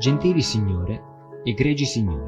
[0.00, 1.02] Gentili signore,
[1.44, 2.24] egregi signori,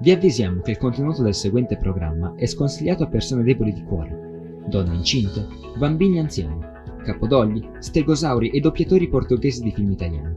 [0.00, 4.64] vi avvisiamo che il contenuto del seguente programma è sconsigliato a persone deboli di cuore,
[4.66, 5.46] donne incinte,
[5.78, 6.58] bambini anziani,
[7.04, 10.34] capodogli, stegosauri e doppiatori portoghesi di film italiani.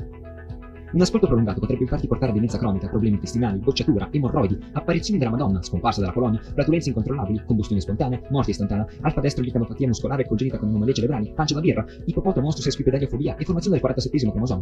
[0.91, 5.31] Un ascolto prolungato potrebbe infatti portare a demenza cronica, problemi intestinali, bocciatura, emorroidi, apparizioni della
[5.31, 10.59] Madonna, scomparsa dalla colonia, flatulenze incontrollabili, combustione spontanea, morte istantanea, alfa destro licanopatia muscolare congenita
[10.59, 14.61] con anomalie cerebrali, pancia da birra, ipopoto monstro sesquipedaliofobia e formazione del 47 cromosoma.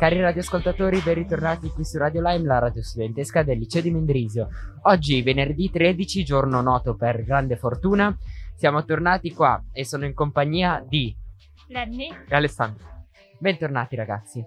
[0.00, 4.48] Cari radioascoltatori, ben ritornati qui su Radio Lime, la radio studentesca del liceo di Mendrisio.
[4.84, 8.16] Oggi, venerdì 13, giorno noto per grande fortuna,
[8.56, 11.14] siamo tornati qua e sono in compagnia di
[11.68, 13.08] Lenny, e Alessandro.
[13.38, 14.42] Bentornati ragazzi.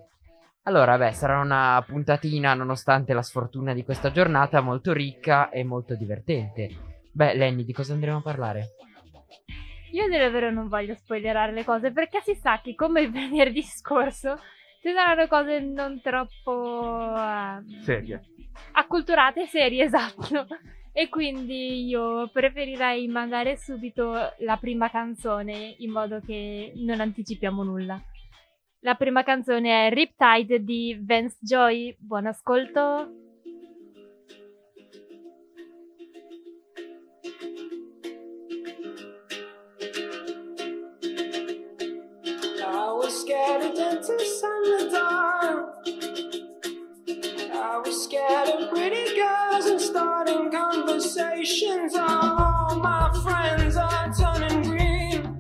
[0.64, 5.94] Allora, beh, sarà una puntatina, nonostante la sfortuna di questa giornata, molto ricca e molto
[5.94, 6.68] divertente.
[7.12, 8.70] Beh, Lenny, di cosa andremo a parlare?
[9.92, 13.62] io dire vero non voglio spoilerare le cose perché si sa che come il venerdì
[13.62, 14.40] scorso
[14.84, 18.22] ci saranno cose non troppo ehm, Serie.
[18.74, 20.46] acculturate, serie, esatto.
[20.92, 28.00] E quindi io preferirei mandare subito la prima canzone in modo che non anticipiamo nulla.
[28.82, 31.96] La prima canzone è Riptide di Vance Joy.
[31.98, 33.23] Buon ascolto.
[43.24, 45.78] Scared of dentists and the dark.
[47.56, 51.96] I was scared of pretty girls and starting conversations.
[51.96, 55.40] All my friends are turning green.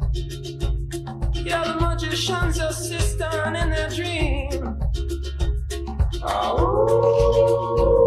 [1.33, 4.79] Yeah, the magician's assistant in their dream.
[6.23, 8.02] Oh,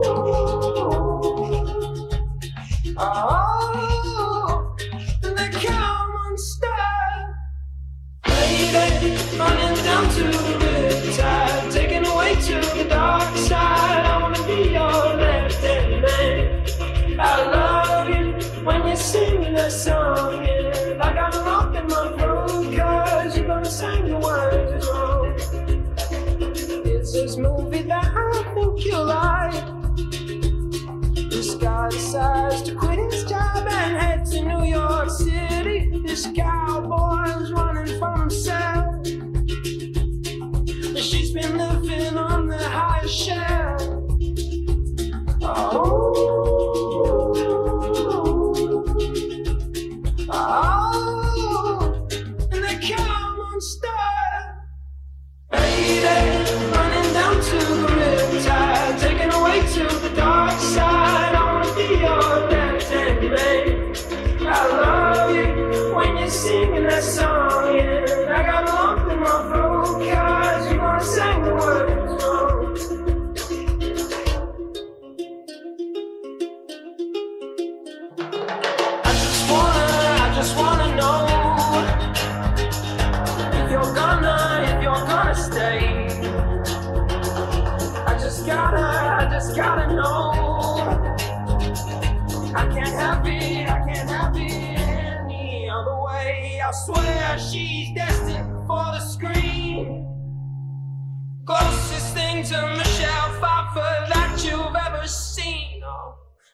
[10.05, 14.05] to the riptide, taken away to the dark side.
[14.05, 17.19] I wanna be your left hand man.
[17.19, 18.33] I love you
[18.65, 21.43] when you're singing that song, and I got a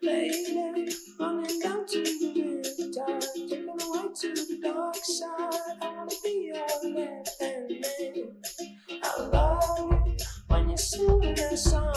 [0.03, 5.79] lady, running down to the riptide, taken away to the dark side.
[5.81, 9.01] I wanna be your left hand man.
[9.03, 10.17] I love you
[10.49, 11.95] when that song,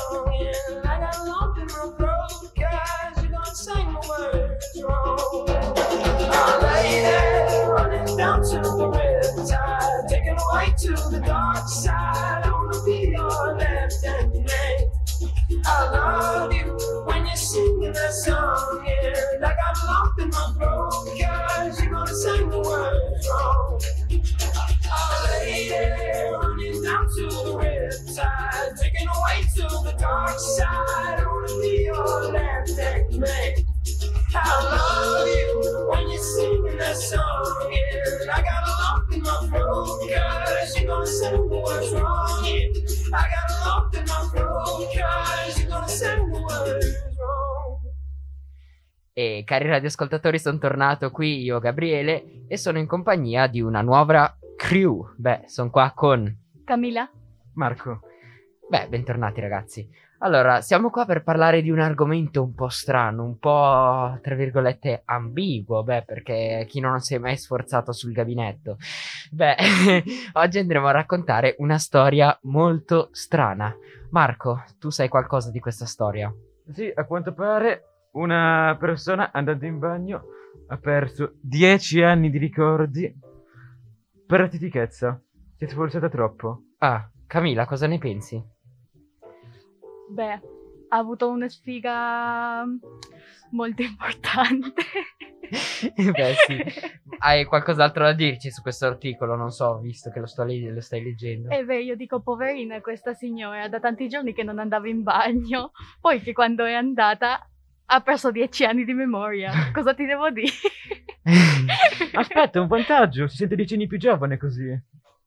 [0.69, 5.17] and a lump in my throat, you're gonna sing the words wrong.
[6.37, 12.54] Oh, lady, running down to the riptide, taken away to the dark side.
[15.77, 18.81] I love you when you're singing that song.
[18.85, 20.93] Yeah, like I'm locked in my throat,
[21.81, 23.81] you're gonna sing the words wrong.
[25.41, 25.71] Lady,
[26.31, 31.19] running down to the riptide, taking away to the dark side.
[31.19, 33.74] I wanna be your man.
[49.17, 54.37] E cari radioascoltatori, sono tornato qui io, Gabriele, e sono in compagnia di una nuova
[54.57, 55.13] crew.
[55.15, 56.35] Beh, sono qua con
[56.65, 57.09] Camilla,
[57.53, 58.01] Marco.
[58.67, 59.89] Beh, bentornati ragazzi.
[60.25, 65.03] Allora, siamo qua per parlare di un argomento un po' strano, un po' tra virgolette
[65.05, 68.77] ambiguo, beh, perché chi non si è mai sforzato sul gabinetto.
[69.29, 69.55] Beh,
[70.33, 73.71] oggi andremo a raccontare una storia molto strana.
[74.09, 76.33] Marco, tu sai qualcosa di questa storia?
[76.71, 80.23] sì, a quanto pare una persona andando in bagno
[80.69, 83.13] ha perso 10 anni di ricordi
[84.25, 85.21] per ratitichezza.
[85.55, 86.61] Si è sforzata troppo.
[86.79, 88.53] Ah, Camilla, cosa ne pensi?
[90.09, 90.41] Beh,
[90.89, 92.63] ha avuto una sfiga
[93.51, 94.83] molto importante.
[95.95, 96.57] Beh, sì.
[97.19, 99.35] Hai qualcos'altro da dirci su questo articolo?
[99.35, 101.49] Non so, visto che lo, sto le- lo stai leggendo.
[101.49, 105.71] E beh, io dico poverina questa signora, da tanti giorni che non andava in bagno,
[106.01, 107.49] poi che quando è andata
[107.87, 109.71] ha perso dieci anni di memoria.
[109.71, 110.51] Cosa ti devo dire?
[112.13, 114.67] Aspetta, un vantaggio, si sente 10 anni più giovane così.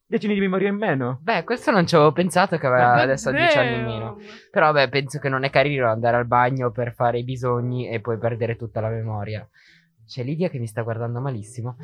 [0.09, 1.19] 10 anni di memoria in meno.
[1.21, 4.17] Beh, questo non ci avevo pensato che aveva Ma adesso ha 10 anni in meno.
[4.49, 8.01] Però, beh, penso che non è carino andare al bagno per fare i bisogni e
[8.01, 9.47] poi perdere tutta la memoria.
[10.07, 11.77] C'è Lidia che mi sta guardando malissimo.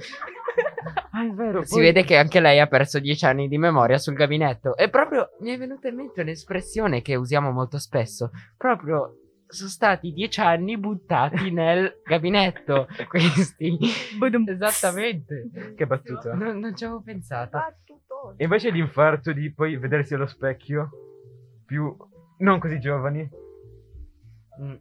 [1.11, 1.63] Ah, è vero.
[1.63, 4.75] Si poi- vede che anche lei ha perso 10 anni di memoria sul gabinetto.
[4.75, 8.31] E proprio mi è venuta in mente un'espressione che usiamo molto spesso.
[8.57, 12.87] Proprio sono stati 10 anni buttati nel gabinetto.
[13.07, 13.77] Questi.
[14.51, 15.49] Esattamente.
[15.75, 16.33] Che battuta.
[16.33, 17.57] Non, non ci avevo pensato.
[18.37, 20.89] E invece l'infarto di poi vedersi allo specchio,
[21.65, 21.95] più
[22.39, 23.29] non così giovani,
[24.61, 24.75] Mm,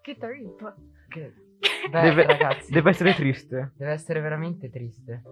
[0.00, 0.74] Che trip.
[1.08, 1.32] che-
[1.90, 2.72] Beh, deve, ragazzi.
[2.72, 3.72] deve essere triste.
[3.76, 5.22] Deve essere veramente triste.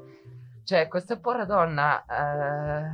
[0.64, 2.90] Cioè, questa povera donna eh,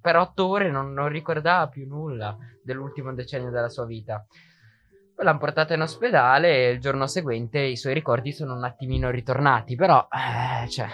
[0.00, 4.24] per otto ore non, non ricordava più nulla dell'ultimo decennio della sua vita.
[5.14, 9.10] Poi l'hanno portata in ospedale e il giorno seguente i suoi ricordi sono un attimino
[9.10, 10.86] ritornati, però, eh, cioè,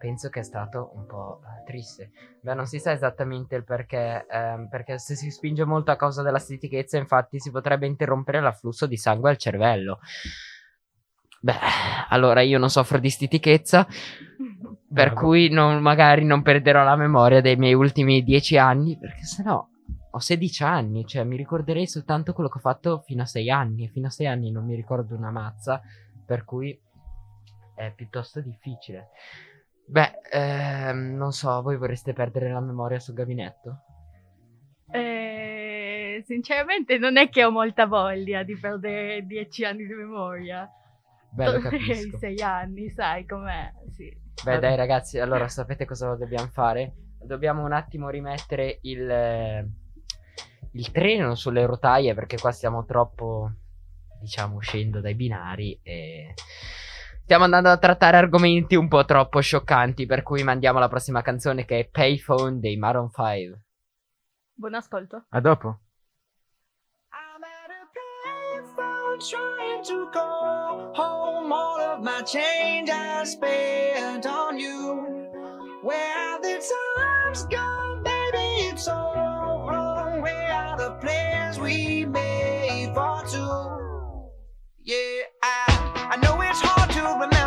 [0.00, 2.10] penso che è stato un po' eh, triste.
[2.40, 6.22] Beh, non si sa esattamente il perché, ehm, perché se si spinge molto a causa
[6.22, 9.98] della stitichezza, infatti, si potrebbe interrompere l'afflusso di sangue al cervello.
[11.42, 11.58] Beh,
[12.08, 15.26] allora io non soffro di stitichezza, per Bravo.
[15.26, 19.68] cui non- magari non perderò la memoria dei miei ultimi dieci anni, perché sennò
[20.12, 23.84] ho 16 anni, cioè mi ricorderei soltanto quello che ho fatto fino a 6 anni,
[23.84, 25.80] e fino a 6 anni non mi ricordo una mazza,
[26.24, 26.76] per cui
[27.76, 29.10] è piuttosto difficile.
[29.90, 33.82] Beh, ehm, non so, voi vorreste perdere la memoria sul gabinetto?
[34.92, 40.70] Eh, sinceramente non è che ho molta voglia di perdere dieci anni di memoria.
[41.32, 42.18] Beh, lo Tornerei capisco.
[42.18, 43.72] sei anni, sai com'è?
[43.92, 44.16] Sì.
[44.44, 46.92] Beh, dai ragazzi, allora sapete cosa dobbiamo fare?
[47.20, 49.68] Dobbiamo un attimo rimettere il, eh,
[50.72, 53.50] il treno sulle rotaie perché qua stiamo troppo,
[54.20, 56.32] diciamo, uscendo dai binari e
[57.30, 61.64] stiamo andando a trattare argomenti un po' troppo scioccanti, per cui mandiamo la prossima canzone
[61.64, 63.62] che è Payphone dei Maroon 5.
[64.52, 65.26] Buon ascolto.
[65.28, 65.78] A dopo.
[69.20, 74.96] Trying to call home all of my change I spent on you.
[75.82, 78.72] Where have the times gone, baby?
[78.72, 80.22] It's all wrong.
[80.22, 83.70] Where are the plans we made for two?
[84.82, 85.19] Yeah,
[87.02, 87.39] it's hard to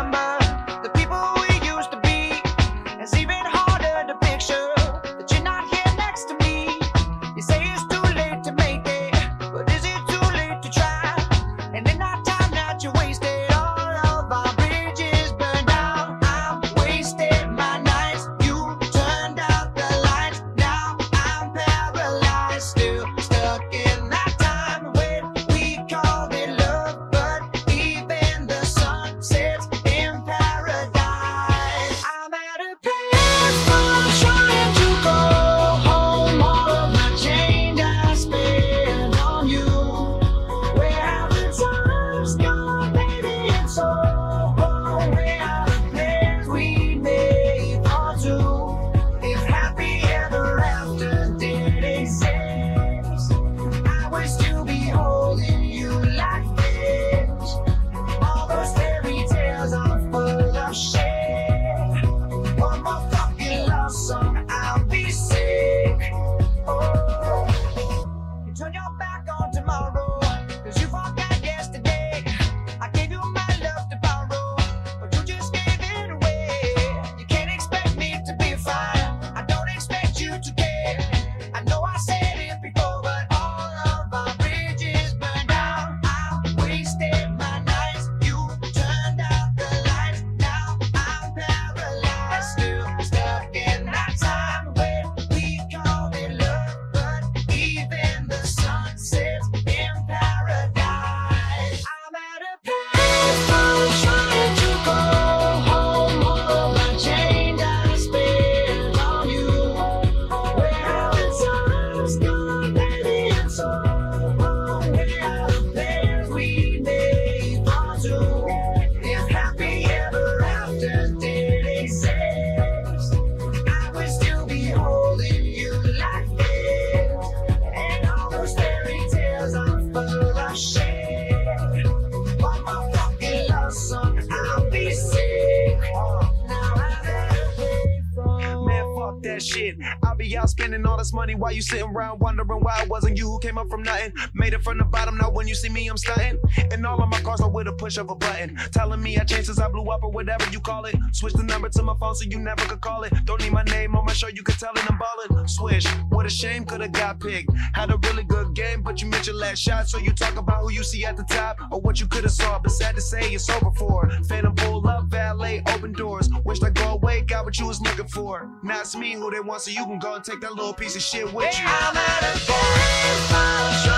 [139.54, 139.76] shit.
[140.02, 143.16] I'll be out spending all this money while you sitting around wondering why it wasn't
[143.16, 144.12] you who came up from nothing.
[144.34, 146.38] Made it from the bottom, now when you see me, I'm stunting.
[146.72, 148.56] And all of my cars are with a push of a button.
[148.72, 150.96] Telling me I changed since I blew up or whatever you call it.
[151.12, 153.12] Switch the number to my phone so you never could call it.
[153.24, 155.48] Don't need my name on my show, you can tell it I'm ballin'.
[155.48, 157.50] Swish, what a shame, could've got picked.
[157.74, 159.88] Had a really good game, but you missed your last shot.
[159.88, 162.58] So you talk about who you see at the top or what you could've saw.
[162.58, 164.10] But sad to say, it's over for.
[164.28, 166.28] Phantom pull up, valet, open doors.
[166.44, 168.50] Wish I go away, got what you was looking for.
[168.62, 170.96] Now it's me who they want, so you can go and take that little piece
[170.96, 173.93] of shit with you.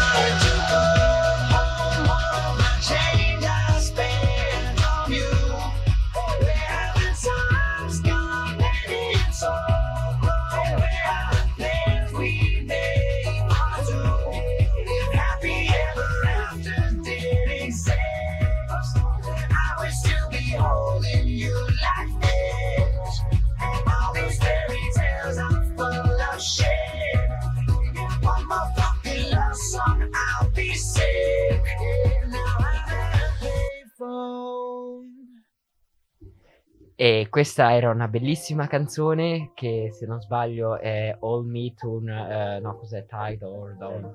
[36.99, 42.61] E questa era una bellissima canzone che se non sbaglio è All Me Tune, eh,
[42.61, 44.15] no cos'è Tide or Dawn?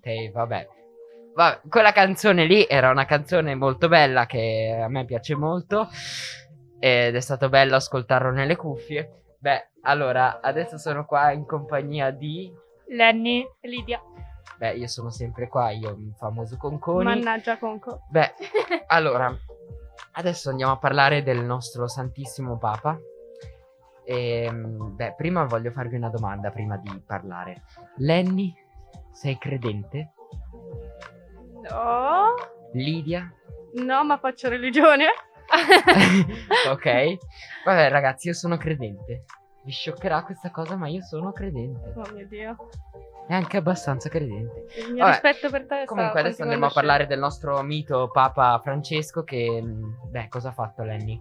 [0.00, 0.68] Te- vabbè.
[1.34, 5.88] Va- quella canzone lì era una canzone molto bella che a me piace molto
[6.78, 9.22] ed è stato bello ascoltarlo nelle cuffie.
[9.40, 12.52] Beh, allora, adesso sono qua in compagnia di...
[12.90, 14.00] Lenny, Lidia.
[14.58, 17.02] Beh, io sono sempre qua, io il famoso Conconi.
[17.02, 18.02] Mannaggia Conco.
[18.10, 18.34] Beh,
[18.86, 19.36] allora,
[20.12, 22.98] adesso andiamo a parlare del nostro Santissimo Papa.
[24.04, 27.62] Ehm, beh, prima voglio farvi una domanda prima di parlare.
[27.98, 28.52] Lenny,
[29.12, 30.12] sei credente?
[31.68, 32.34] No,
[32.72, 33.32] Lidia?
[33.74, 35.06] no, ma faccio religione.
[36.70, 37.16] ok.
[37.64, 39.24] Vabbè, ragazzi, io sono credente.
[39.64, 41.92] Vi scioccherà questa cosa, ma io sono credente.
[41.96, 42.56] Oh mio dio.
[43.28, 44.66] E anche abbastanza credente.
[44.78, 48.58] Il mio Vabbè, rispetto per te Comunque, adesso andiamo a parlare del nostro mito Papa
[48.62, 49.22] Francesco.
[49.22, 51.20] Che, mh, beh, cosa ha fatto Lenny?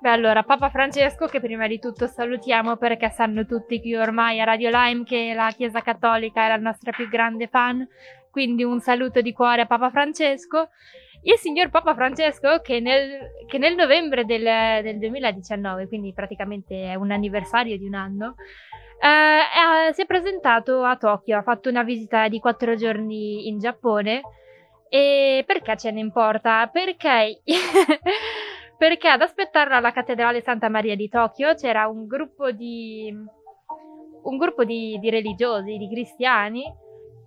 [0.00, 4.44] Beh, allora, Papa Francesco, che prima di tutto salutiamo perché sanno tutti qui ormai a
[4.44, 7.86] Radio Lime che la Chiesa Cattolica è la nostra più grande fan.
[8.30, 10.70] Quindi un saluto di cuore a Papa Francesco.
[11.24, 16.94] Il signor Papa Francesco, che nel, che nel novembre del, del 2019, quindi praticamente è
[16.96, 18.34] un anniversario di un anno,
[19.02, 23.58] eh, eh, si è presentato a Tokyo, ha fatto una visita di quattro giorni in
[23.58, 24.20] Giappone.
[24.88, 26.68] E perché ce ne importa?
[26.68, 27.40] Perché,
[28.78, 33.12] perché ad aspettarlo alla cattedrale Santa Maria di Tokyo c'era un gruppo di,
[34.22, 36.62] un gruppo di, di religiosi, di cristiani,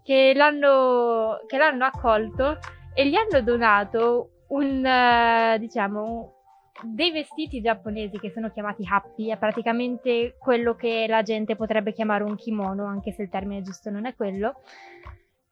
[0.02, 2.58] che l'hanno, che l'hanno accolto
[2.94, 6.35] e gli hanno donato un, eh, diciamo,
[6.84, 12.24] dei vestiti giapponesi che sono chiamati happy, è praticamente quello che la gente potrebbe chiamare
[12.24, 14.62] un kimono, anche se il termine giusto non è quello.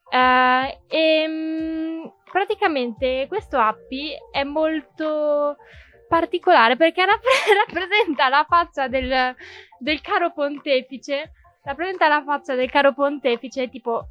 [0.09, 5.55] Eh, e mm, praticamente questo happy è molto
[6.07, 7.23] particolare perché rapp-
[7.65, 9.35] rappresenta la faccia del,
[9.79, 11.31] del caro pontefice,
[11.63, 14.07] rappresenta la faccia del caro pontefice tipo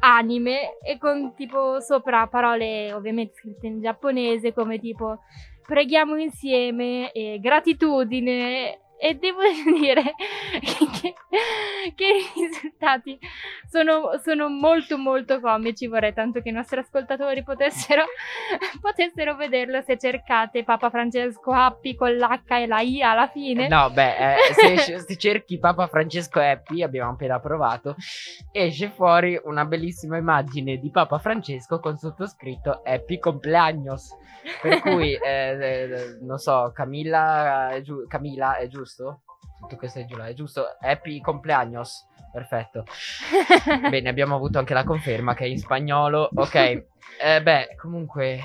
[0.00, 5.20] anime e con tipo sopra parole ovviamente scritte in giapponese come tipo
[5.66, 9.40] preghiamo insieme e gratitudine e devo
[9.78, 10.14] dire
[10.60, 11.14] che,
[11.94, 13.18] che i risultati
[13.68, 18.04] sono, sono molto molto comici vorrei tanto che i nostri ascoltatori potessero,
[18.80, 23.90] potessero vederlo se cercate Papa Francesco Happy con l'H e la I alla fine No,
[23.90, 27.96] beh, eh, se, se cerchi Papa Francesco Happy, abbiamo appena provato,
[28.52, 34.16] esce fuori una bellissima immagine di Papa Francesco con sottoscritto Happy Compleannos.
[34.62, 37.70] Per cui, eh, eh, non so, Camilla
[38.06, 38.85] Camilla è giusto?
[39.68, 40.64] Tu che sei giù là, è giusto?
[40.80, 42.06] Happy Compleannos.
[42.32, 42.84] Perfetto.
[43.90, 46.28] Bene, abbiamo avuto anche la conferma che è in spagnolo.
[46.34, 46.54] Ok.
[46.54, 48.40] Eh, beh, comunque,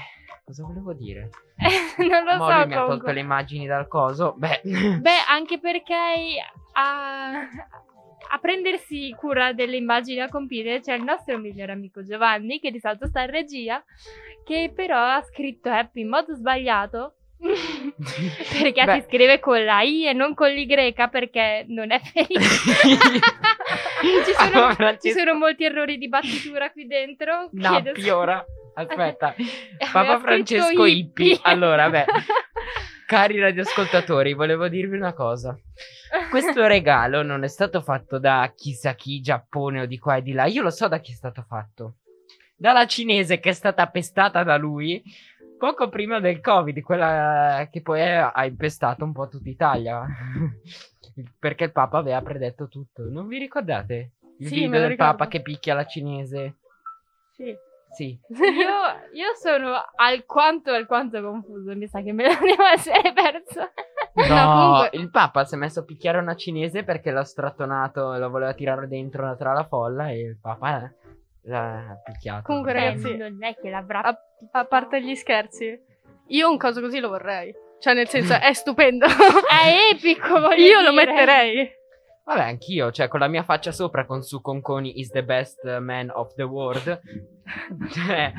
[0.46, 1.30] cosa volevo dire?
[1.98, 3.14] non lo Molly so mi ha tolto comunque.
[3.14, 4.34] le immagini dal coso.
[4.38, 5.94] Beh, Beh, anche perché
[6.74, 12.72] a, a prendersi cura delle immagini a computer c'è il nostro migliore amico Giovanni, che
[12.72, 13.84] di solito sta in regia,
[14.46, 17.16] che però ha scritto Happy in modo sbagliato.
[18.62, 18.94] perché Beh.
[18.94, 22.40] si scrive con la I e non con l'Y perché non è felice.
[24.26, 27.50] ci, sono, Papa ci Francesco- sono molti errori di battitura qui dentro.
[27.54, 28.46] No, Piora.
[28.74, 29.28] Aspetta.
[29.28, 31.40] Aveva Papa Francesco Ippi.
[31.44, 32.06] Allora, beh.
[33.08, 35.58] Cari radioascoltatori, volevo dirvi una cosa.
[36.30, 40.32] Questo regalo non è stato fatto da chissà chi, Giappone o di qua e di
[40.32, 40.46] là.
[40.46, 41.96] Io lo so da chi è stato fatto.
[42.56, 45.02] Dalla cinese che è stata pestata da lui
[45.62, 50.04] poco prima del Covid, quella che poi è- ha impestato un po' tutta Italia.
[51.38, 53.04] Perché il Papa aveva predetto tutto.
[53.08, 54.14] Non vi ricordate?
[54.40, 56.56] Il Sì, video del Papa che picchia la cinese.
[57.34, 57.56] Sì.
[57.92, 58.18] Sì.
[58.30, 58.40] Io,
[59.14, 63.70] io sono alquanto alquanto confuso, mi sa che me lo devo essere perso.
[64.14, 68.20] No, comunque- il Papa si è messo a picchiare una cinese perché l'ha strattonato e
[68.20, 70.92] lo voleva tirare dentro tra la folla e il Papa
[71.44, 72.44] l'ha picchiato.
[72.44, 74.18] Comunque, ragazzi, non è che l'avrà a,
[74.52, 75.80] a parte gli scherzi,
[76.28, 77.54] io un coso così lo vorrei.
[77.80, 79.06] Cioè, nel senso, è stupendo.
[79.06, 81.06] È epico, voglio io lo dire.
[81.06, 81.80] metterei.
[82.24, 86.10] Vabbè, anch'io, cioè con la mia faccia sopra con su Conconi is the best man
[86.14, 87.00] of the world.
[87.92, 88.32] Cioè,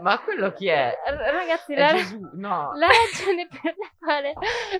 [0.00, 0.94] Ma quello chi è?
[1.04, 2.72] Ragazzi, È la, Gesù, no.
[2.76, 4.32] la ragione per la, quale,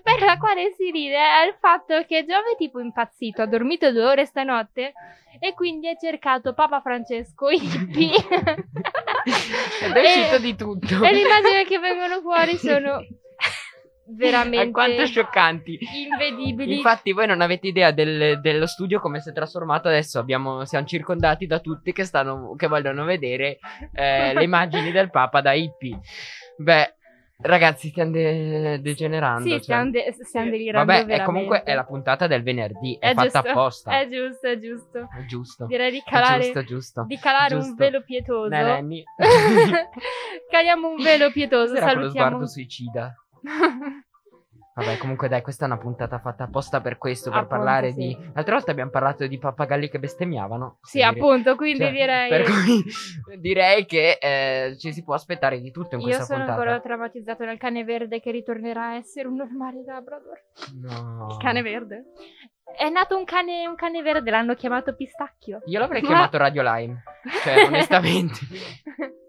[0.02, 3.90] per la quale si ride è il fatto che Giove è tipo impazzito, ha dormito
[3.92, 4.92] due ore stanotte
[5.38, 8.16] e quindi ha cercato Papa Francesco hippie.
[9.82, 11.02] Ed è uscito di tutto.
[11.02, 13.04] E le immagini che vengono fuori sono
[14.08, 15.78] veramente Alquanto scioccanti.
[16.06, 16.76] invedibili.
[16.76, 20.18] Infatti, voi non avete idea del- dello studio come si è trasformato adesso.
[20.18, 23.58] Abbiamo, siamo circondati da tutti che, stanno, che vogliono vedere
[23.92, 25.98] eh, le immagini del Papa da hippie.
[26.58, 26.94] Beh,
[27.42, 29.42] ragazzi, stiamo de- degenerando.
[29.42, 29.60] sì, cioè.
[29.60, 32.96] stiamo, de- stiamo delirando Vabbè, è comunque è la puntata del venerdì.
[32.98, 34.00] È, È fatta giusto, apposta.
[34.00, 34.98] È giusto, è giusto.
[35.00, 35.66] È giusto.
[35.66, 37.04] Direi di calare, giusto, giusto.
[37.06, 37.74] di calare un Giusto.
[37.76, 38.48] velo pietoso.
[40.50, 42.10] Caliamo un velo pietoso, quello salutiamo.
[42.10, 43.14] sguardo suicida?
[44.76, 47.96] Vabbè, comunque dai, questa è una puntata fatta apposta per questo, per Appunto, parlare sì.
[47.96, 48.30] di...
[48.34, 50.80] L'altra volta abbiamo parlato di pappagalli che bestemmiavano.
[50.82, 52.28] sì, Dire- appunto, quindi cioè, direi...
[52.28, 52.84] Per cui
[53.40, 56.60] direi che eh, ci si può aspettare di tutto in Io questa sono puntata.
[56.60, 60.42] ancora traumatizzato dal cane verde che ritornerà a essere un normale Labrador.
[60.82, 61.28] No.
[61.30, 62.04] Il cane verde.
[62.76, 65.62] È nato un cane, un cane verde, l'hanno chiamato Pistacchio.
[65.64, 67.02] Io l'avrei chiamato Radio Lime.
[67.42, 68.40] Cioè, onestamente.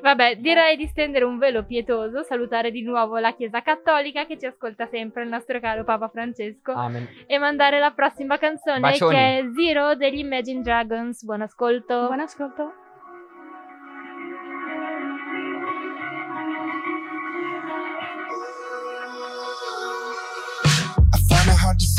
[0.00, 4.46] Vabbè, direi di stendere un velo pietoso, salutare di nuovo la Chiesa Cattolica che ci
[4.46, 7.08] ascolta sempre, il nostro caro Papa Francesco, Amen.
[7.26, 9.14] e mandare la prossima canzone Bacioni.
[9.14, 11.24] che è Zero degli Imagine Dragons.
[11.24, 12.06] Buon ascolto.
[12.06, 12.72] Buon ascolto.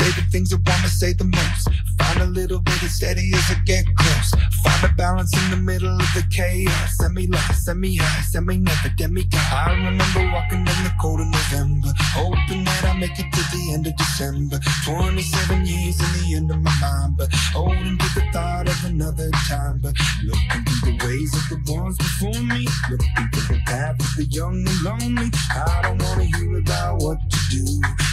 [0.02, 1.68] Say the things I wanna say the most.
[1.96, 4.34] Find a little bit of steady as I get close.
[4.64, 6.96] Find a balance in the middle of the chaos.
[6.98, 9.40] Semi lost, send me high, send me never demigod.
[9.52, 13.74] I remember walking in the cold of November, hoping that I make it to the
[13.74, 14.58] end of December.
[14.84, 19.30] 27 years in the end of my mind, but holding to the thought of another
[19.46, 19.78] time.
[19.80, 24.16] But looking through the ways of the ones before me, looking through the path of
[24.16, 25.30] the young and lonely.
[25.54, 27.64] I don't wanna hear about what to do.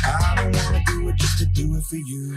[0.06, 2.36] I don't wanna do it just to do it for you.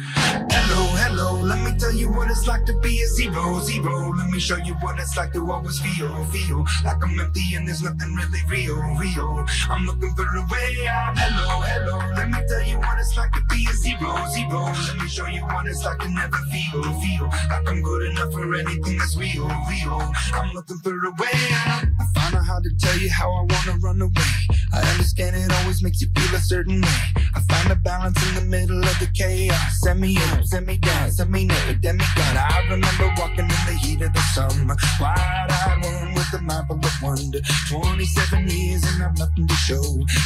[0.50, 4.12] Hello, hello, let me tell you what it's like to be a zero, zero.
[4.12, 7.66] Let me show you what it's like to always feel, feel like I'm empty and
[7.66, 9.46] there's nothing really real, real.
[9.70, 11.18] I'm looking for a way out.
[11.18, 14.64] Hello, hello, let me tell you what it's like to be a zero, zero.
[14.64, 18.32] Let me show you what it's like to never feel, feel like I'm good enough
[18.32, 20.12] for anything that's real, real.
[20.34, 21.84] I'm looking for a way out.
[21.98, 24.32] I find out how to tell you how I wanna run away.
[24.72, 27.00] I understand it always makes you feel a certain way.
[27.34, 29.31] I find a balance in the middle of the chaos.
[29.32, 32.36] Send me up, send me down, send me never, demigod.
[32.36, 34.76] I remember walking in the heat of the summer.
[35.00, 37.40] Wide-eyed one with a full of wonder.
[37.68, 39.82] 27 years and I've nothing to show.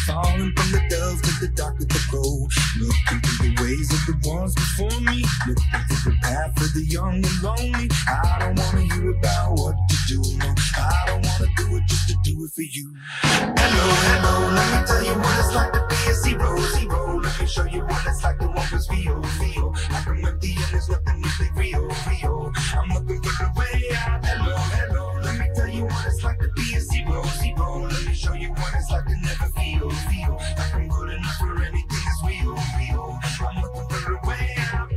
[0.07, 2.49] Falling from the dove to the dark of the crow.
[2.79, 5.25] Looking through the ways of the ones before me.
[5.47, 7.89] Looking through the path of the young and lonely.
[8.09, 10.21] I don't wanna hear about what to do.
[10.37, 12.93] No, I don't wanna do it just to do it for you.
[13.23, 17.21] Hello, hello, let me tell you what it's like to be a zero, zero.
[17.21, 20.65] Let me show you what it's like to always feel, feel like I'm empty and
[20.73, 22.53] there's nothing really real, real.
[22.75, 24.07] I'm looking for a way out.
[24.09, 27.83] Ah, hello, hello, let me tell you what it's like to be a zero, zero.
[27.83, 31.37] Let me show you what it's like to never feel, feel like I'm good enough
[31.37, 33.19] for anything that's real, real.
[33.41, 34.93] I'm looking for a way out.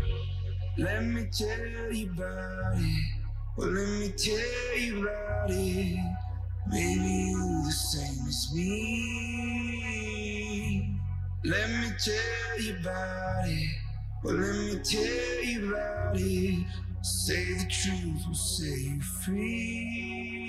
[0.78, 3.04] Let me tell you about it.
[3.58, 6.00] Well, let me tell you about it.
[6.72, 10.00] Maybe you're the same as me.
[11.44, 13.89] Let me tell you about it.
[14.24, 16.66] Well, let me tell you about it.
[17.02, 20.49] Say the truth will set you free.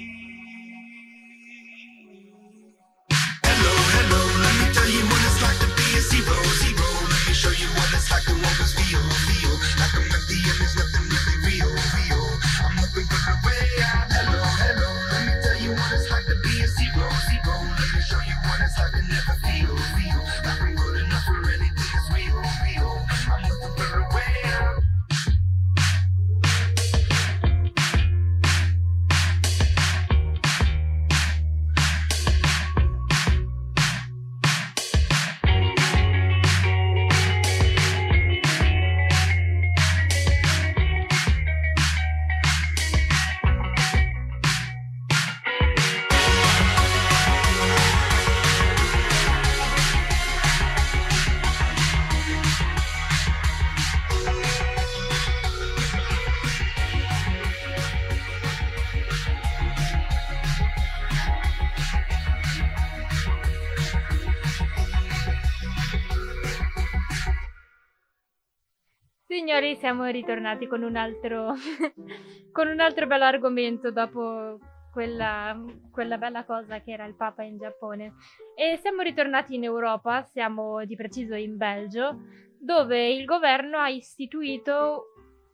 [69.41, 71.55] Signori, siamo ritornati con un altro,
[72.53, 74.59] con un altro bello argomento dopo
[74.93, 75.59] quella,
[75.91, 78.13] quella bella cosa che era il Papa in Giappone.
[78.55, 82.19] E siamo ritornati in Europa, siamo di preciso in Belgio,
[82.59, 85.07] dove il governo ha istituito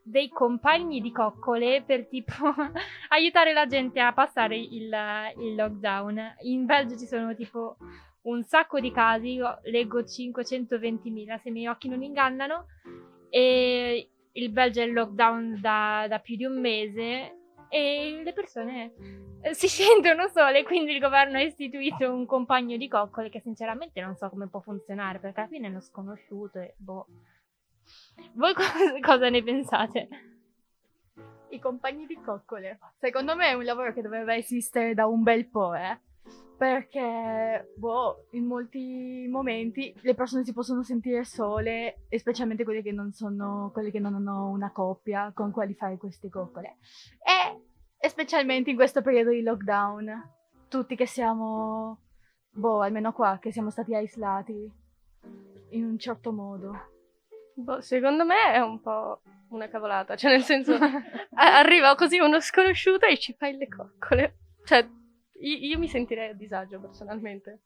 [0.02, 2.34] dei compagni di coccole per tipo
[3.10, 4.92] aiutare la gente a passare il,
[5.38, 6.38] il lockdown.
[6.40, 7.76] In Belgio ci sono tipo
[8.22, 12.66] un sacco di casi, leggo 520.000 se i miei occhi non ingannano,
[13.30, 17.36] e il Belgio è in lockdown da, da più di un mese
[17.68, 18.92] e le persone
[19.42, 24.00] eh, si sentono sole, quindi il governo ha istituito un compagno di coccole che sinceramente
[24.00, 27.06] non so come può funzionare perché alla fine è uno sconosciuto e boh.
[28.32, 30.08] Voi cosa, cosa ne pensate?
[31.50, 32.78] I compagni di coccole.
[32.98, 36.00] Secondo me è un lavoro che doveva esistere da un bel po', eh.
[36.56, 42.92] Perché, boh, in molti momenti le persone si possono sentire sole, e specialmente quelle che
[42.92, 46.78] non sono, quelle che non hanno una coppia con quali fare queste coccole.
[47.18, 47.60] E,
[47.98, 50.32] e specialmente in questo periodo di lockdown,
[50.68, 52.00] tutti che siamo,
[52.52, 54.72] boh, almeno qua, che siamo stati aislati
[55.70, 56.72] in un certo modo.
[57.54, 60.78] Boh, secondo me è un po' una cavolata, cioè nel senso
[61.34, 64.38] arriva così uno sconosciuto e ci fai le coccole.
[64.64, 64.88] Cioè,
[65.40, 67.60] io, io mi sentirei a disagio personalmente.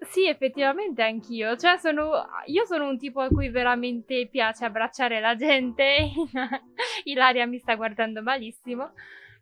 [0.00, 1.56] Sì, effettivamente anch'io.
[1.56, 6.10] Cioè, sono, io sono un tipo a cui veramente piace abbracciare la gente.
[7.04, 8.92] Ilaria mi sta guardando malissimo.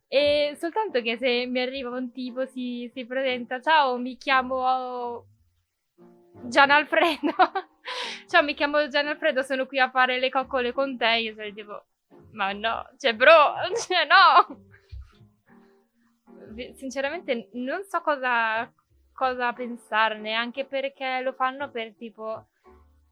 [0.09, 5.27] E soltanto che se mi arriva un tipo, si, si presenta, ciao, mi chiamo
[6.45, 7.35] Gian Alfredo.
[8.27, 11.19] ciao, mi chiamo Gian Alfredo, sono qui a fare le coccole con te.
[11.19, 11.87] Io sono tipo,
[12.33, 13.55] ma no, cioè, bro,
[13.87, 14.67] cioè, no.
[16.75, 18.73] Sinceramente, non so cosa,
[19.13, 22.47] cosa pensarne, anche perché lo fanno per tipo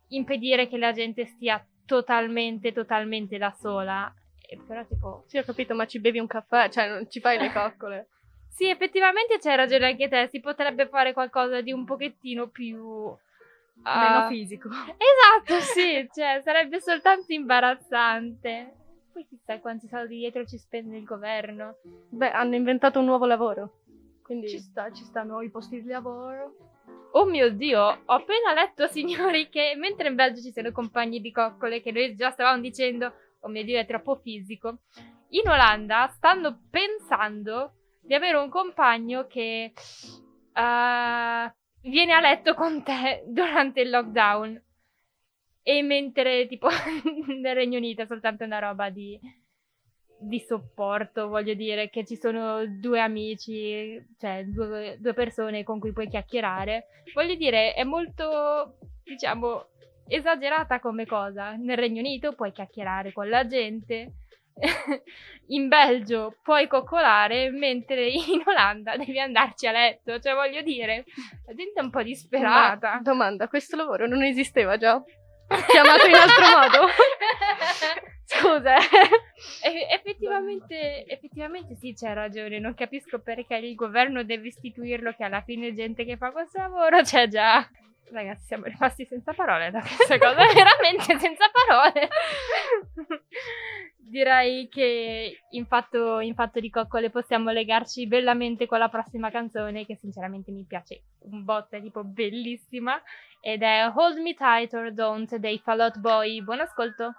[0.09, 4.12] impedire che la gente stia totalmente, totalmente da sola.
[4.48, 7.38] E però, tipo, Sì, ho capito, ma ci bevi un caffè, cioè non ci fai
[7.38, 8.09] le coccole.
[8.48, 13.14] Sì, effettivamente c'hai ragione anche te, si potrebbe fare qualcosa di un pochettino più...
[13.85, 14.68] Meno ah, fisico.
[14.70, 18.86] Esatto, sì, cioè sarebbe soltanto imbarazzante.
[19.16, 21.79] Poi chissà quanti soldi dietro ci spende il governo.
[22.11, 23.81] Beh, hanno inventato un nuovo lavoro.
[24.22, 26.83] Quindi Ci sta, ci sta nuovi posti di lavoro.
[27.12, 31.33] Oh mio Dio, ho appena letto, signori, che mentre in Belgio ci sono compagni di
[31.33, 34.81] coccole, che noi già stavamo dicendo, oh mio Dio, è troppo fisico,
[35.31, 43.24] in Olanda stanno pensando di avere un compagno che eh, viene a letto con te
[43.29, 44.62] durante il lockdown.
[45.68, 46.68] E mentre, tipo,
[47.42, 49.18] nel Regno Unito è soltanto una roba di,
[50.20, 55.90] di supporto, voglio dire, che ci sono due amici, cioè due, due persone con cui
[55.90, 56.87] puoi chiacchierare.
[57.14, 59.70] Voglio dire, è molto, diciamo,
[60.07, 61.57] esagerata come cosa.
[61.57, 64.12] Nel Regno Unito puoi chiacchierare con la gente,
[65.48, 70.20] in Belgio puoi coccolare, mentre in Olanda devi andarci a letto.
[70.20, 71.07] Cioè, voglio dire,
[71.44, 72.92] la gente è un po' disperata.
[72.92, 75.02] Ma, domanda, questo lavoro non esisteva già?
[75.68, 76.88] Chiamato in altro modo?
[78.26, 78.76] Scusa.
[78.76, 79.68] eh.
[79.70, 82.59] E- effettivamente, effettivamente sì, c'è ragione.
[82.59, 87.02] Non capisco perché il governo deve istituirlo, che alla fine gente che fa questo lavoro
[87.02, 87.68] c'è già.
[88.10, 92.08] Ragazzi, siamo rimasti senza parole da questa cosa, veramente senza parole.
[93.96, 99.84] Direi che in fatto, in fatto di coccole possiamo legarci bellamente con la prossima canzone,
[99.84, 103.00] che sinceramente mi piace un botto, è tipo bellissima,
[103.40, 106.42] ed è Hold Me Tight or Don't dei Fall Out Boy.
[106.42, 107.14] Buon ascolto!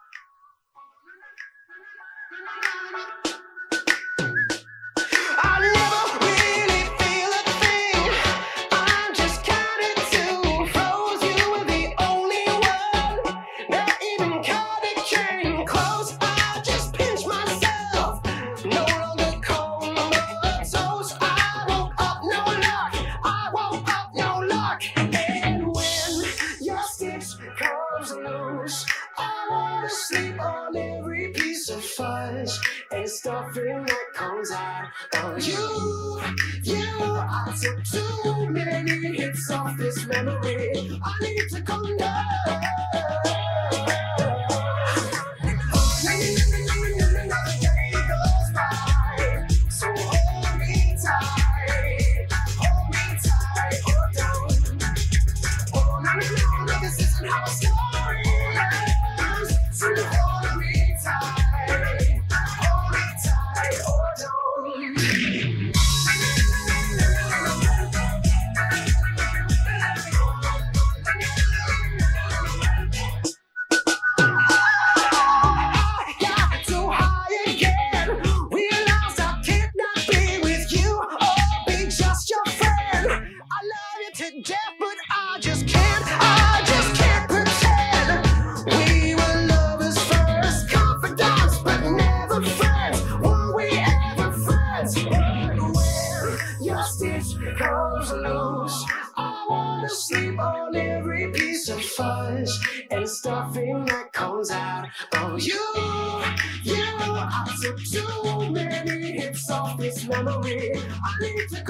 [35.39, 36.21] You.
[36.63, 40.99] You, I took too many hits off this memory.
[41.03, 42.36] I need to come down.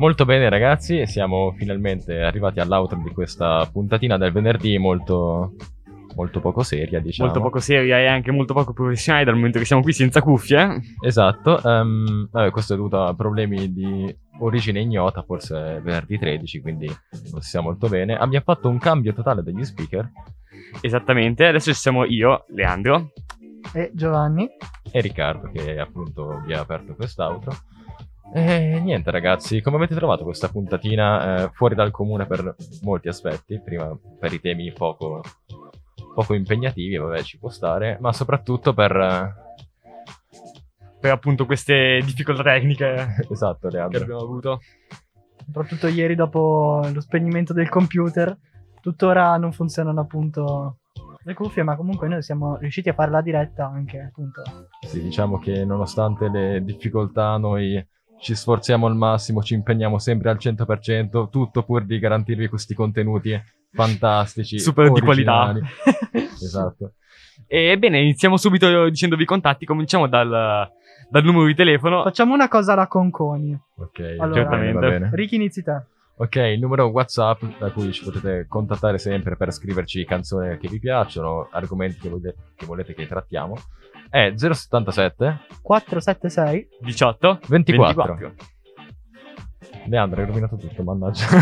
[0.00, 5.56] Molto bene ragazzi, siamo finalmente arrivati all'outro di questa puntatina del venerdì molto,
[6.14, 7.28] molto poco seria, diciamo.
[7.28, 10.80] Molto poco seria e anche molto poco professionale dal momento che siamo qui senza cuffie.
[11.04, 16.62] Esatto, ehm, vabbè, questo è dovuto a problemi di origine ignota, forse è venerdì 13,
[16.62, 16.86] quindi
[17.30, 18.16] non si sa molto bene.
[18.16, 20.10] Abbiamo fatto un cambio totale degli speaker
[20.80, 23.12] Esattamente, adesso ci siamo io, Leandro.
[23.74, 24.48] E Giovanni?
[24.92, 27.52] e Riccardo che appunto vi ha aperto quest'outro.
[28.32, 33.60] E niente ragazzi, come avete trovato questa puntatina eh, fuori dal comune per molti aspetti?
[33.60, 35.20] Prima per i temi poco,
[36.14, 38.94] poco impegnativi, vabbè ci può stare, ma soprattutto per...
[38.96, 39.34] eh,
[41.00, 44.02] Per appunto queste difficoltà tecniche esatto che Leandro.
[44.02, 44.60] abbiamo avuto.
[45.44, 48.36] Soprattutto ieri dopo lo spegnimento del computer,
[48.80, 50.76] tuttora non funzionano appunto
[51.24, 54.42] le cuffie, ma comunque noi siamo riusciti a fare la diretta anche appunto.
[54.86, 57.84] Sì, diciamo che nonostante le difficoltà noi
[58.20, 63.40] ci sforziamo al massimo, ci impegniamo sempre al 100%, tutto pur di garantirvi questi contenuti
[63.72, 64.58] fantastici.
[64.58, 65.48] Super di qualità.
[65.48, 65.66] originali.
[66.40, 66.92] esatto.
[67.46, 69.64] Ebbene, iniziamo subito dicendovi i contatti.
[69.64, 70.70] Cominciamo dal,
[71.08, 72.02] dal numero di telefono.
[72.02, 73.58] Facciamo una cosa alla Conconi.
[73.76, 74.72] Ok, Allora, certamente.
[74.72, 75.10] va bene.
[75.12, 75.82] Ricky inizi te.
[76.16, 80.78] Ok, il numero WhatsApp da cui ci potete contattare sempre per scriverci canzoni che vi
[80.78, 83.56] piacciono, argomenti che, volete che volete che trattiamo,
[84.10, 88.14] è 077 476 18 24.
[88.14, 88.34] 24.
[89.86, 91.24] Leandro, hai rovinato tutto, mannaggia.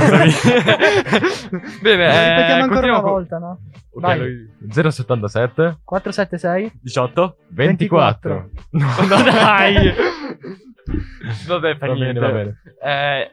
[1.82, 3.58] Bene, Lo eh, ripetiamo ancora una con- volta, no?
[3.90, 4.18] Ok, Vai.
[4.18, 8.50] lui- 077 476 18 24.
[8.70, 9.92] No, no, dai.
[11.48, 12.20] Vabbè, fa Va niente.
[12.20, 12.62] bene, va bene.
[12.82, 13.30] Eh,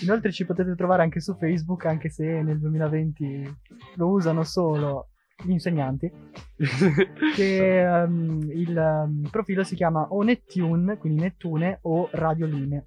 [0.02, 3.56] Inoltre ci potete trovare anche su Facebook, anche se nel 2020
[3.96, 5.08] lo usano solo
[5.42, 6.10] gli insegnanti.
[7.34, 12.84] che ehm, il ehm, profilo si chiama o Nettune, quindi Nettune o Radio Line.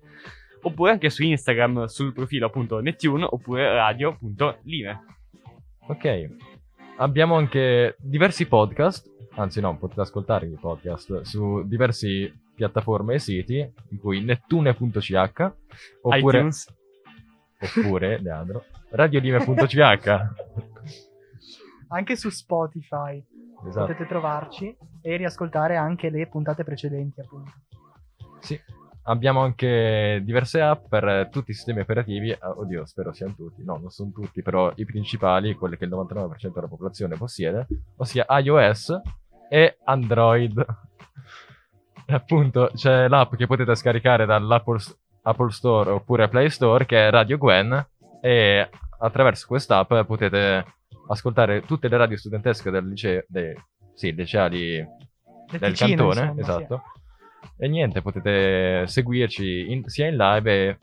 [0.61, 5.17] oppure anche su Instagram sul profilo appunto Nettune oppure radio.lime.
[5.89, 6.29] Ok.
[6.97, 13.73] Abbiamo anche diversi podcast, anzi no, potete ascoltare i podcast su diversi piattaforme e siti,
[13.89, 15.51] di cui nettune.ch
[16.01, 16.71] oppure, iTunes.
[17.59, 19.77] oppure Leandro, radiolime.ch
[21.89, 23.25] Anche su Spotify
[23.67, 23.87] Esatto.
[23.87, 27.51] potete trovarci e riascoltare anche le puntate precedenti, appunto.
[28.41, 28.59] Sì.
[29.09, 32.31] Abbiamo anche diverse app per tutti i sistemi operativi.
[32.31, 33.63] Ah, Oddio, spero siano tutti.
[33.63, 37.65] No, non sono tutti, però i principali, quelli che il 99% della popolazione possiede,
[37.97, 39.01] ossia iOS
[39.49, 40.63] e Android.
[42.05, 44.79] Appunto c'è l'app che potete scaricare dall'Apple
[45.23, 47.87] Apple Store oppure Play Store che è Radio Gwen
[48.21, 48.69] e
[48.99, 50.65] attraverso quest'app potete
[51.07, 53.55] ascoltare tutte le radio studentesche del liceo, dei,
[53.93, 54.85] sì, liceali
[55.51, 56.81] Del Ticino, cantone, insomma, esatto.
[57.57, 60.79] E niente, potete seguirci in- sia in live e...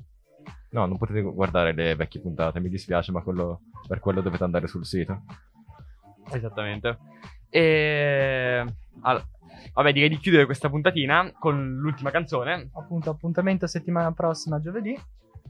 [0.71, 4.67] No, non potete guardare le vecchie puntate, mi dispiace, ma quello, per quello dovete andare
[4.67, 5.23] sul sito.
[6.31, 6.99] Esattamente.
[7.49, 8.65] E...
[9.01, 9.25] al-
[9.73, 12.69] vabbè, direi di chiudere questa puntatina con l'ultima canzone.
[12.75, 14.99] Appunto, appuntamento settimana prossima, giovedì.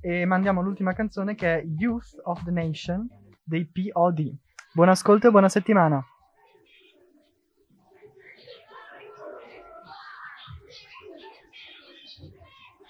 [0.01, 3.09] E mandiamo l'ultima canzone che è Youth of the Nation
[3.43, 4.33] dei POD.
[4.73, 6.05] Buon ascolto e buona settimana.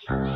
[0.08, 0.35] Uh...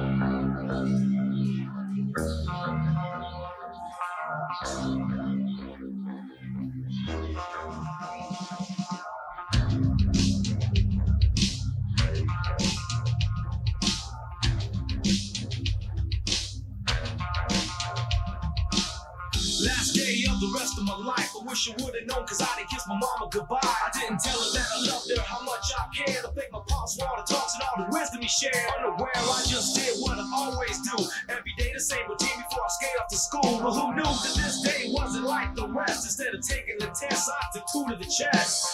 [20.91, 21.31] my life.
[21.39, 23.61] I wish I would've known cause I didn't kiss my mama goodbye.
[23.63, 26.25] I didn't tell her that I loved her, how much I cared.
[26.25, 28.57] I thank my pops for all the talks and all the wisdom he shared.
[28.79, 30.97] Unaware, I just did what I always do.
[31.29, 33.61] Every day the same routine before I skate off to school.
[33.63, 36.05] But who knew that this day wasn't like the rest?
[36.07, 38.67] Instead of taking the test, I took two to the chest.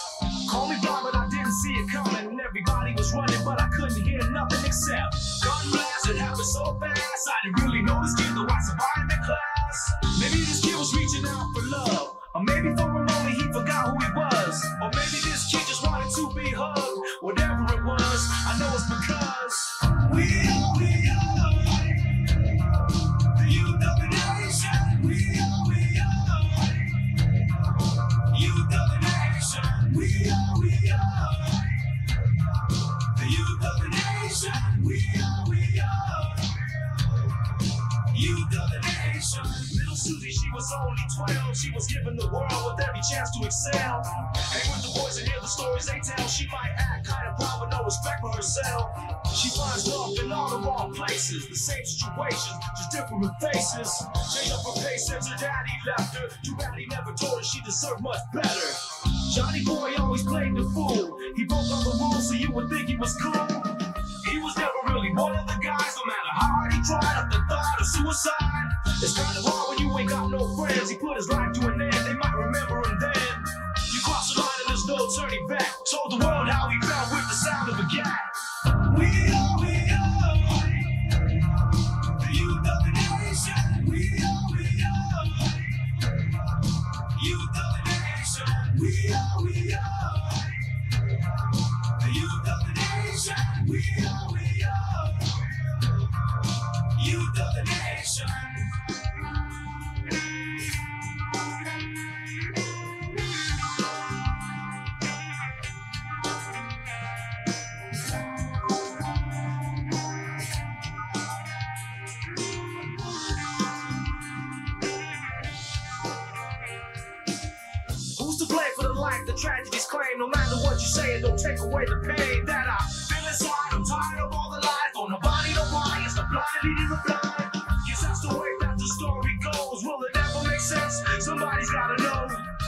[0.49, 1.26] Call me blind, but I
[1.63, 2.27] see it coming.
[2.31, 6.09] And everybody was running, but I couldn't hear nothing except gun blast.
[6.09, 9.77] It happened so fast, I didn't really notice kid though I survived in class.
[10.19, 13.46] Maybe this kid was reaching out for love, or maybe for a moment he
[41.67, 43.99] She was given the world with every chance to excel.
[43.99, 46.25] Hang with the boys and hear the stories they tell.
[46.25, 48.87] She might act kind of proud, but no respect for herself.
[49.35, 51.45] She finds love in all the wrong places.
[51.49, 53.91] The same situations, just different faces.
[54.31, 56.29] Changed up her pace since her daddy left her.
[56.41, 58.71] Too bad he never told her she deserved much better.
[59.35, 61.19] Johnny Boy always played the fool.
[61.35, 63.66] He broke all the rules so you would think he was cool.
[70.87, 71.01] Friends.
[71.01, 73.43] He put his life to an end, they might remember him then.
[73.93, 75.75] You cross the line and there's no turning back.
[75.85, 76.77] Told the world how he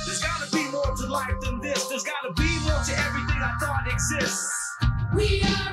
[0.10, 1.86] There's gotta be more to life than this.
[1.86, 4.52] There's gotta be more to everything I thought exists.
[5.14, 5.72] We are,